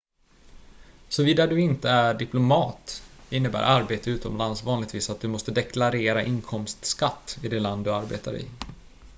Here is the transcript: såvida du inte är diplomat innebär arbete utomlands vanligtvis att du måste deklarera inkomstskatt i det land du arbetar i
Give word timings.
såvida 1.09 1.47
du 1.47 1.61
inte 1.61 1.89
är 1.89 2.13
diplomat 2.13 3.03
innebär 3.29 3.63
arbete 3.63 4.09
utomlands 4.11 4.63
vanligtvis 4.63 5.09
att 5.09 5.19
du 5.21 5.27
måste 5.27 5.51
deklarera 5.51 6.23
inkomstskatt 6.23 7.39
i 7.43 7.47
det 7.47 7.59
land 7.59 7.85
du 7.85 7.93
arbetar 7.93 8.35
i 8.37 8.47